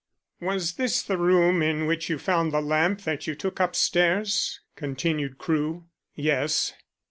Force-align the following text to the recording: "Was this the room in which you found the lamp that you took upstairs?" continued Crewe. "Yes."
"Was 0.39 0.77
this 0.77 1.03
the 1.03 1.19
room 1.19 1.61
in 1.61 1.85
which 1.85 2.09
you 2.09 2.17
found 2.17 2.51
the 2.51 2.59
lamp 2.59 3.01
that 3.03 3.27
you 3.27 3.35
took 3.35 3.59
upstairs?" 3.59 4.59
continued 4.75 5.37
Crewe. 5.37 5.85
"Yes." 6.15 6.73